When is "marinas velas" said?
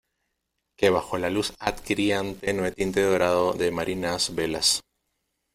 3.69-4.81